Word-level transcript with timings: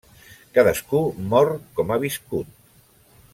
Cadascú 0.55 1.01
mor 1.33 1.51
com 1.81 1.93
ha 1.93 1.99
viscut. 2.05 2.59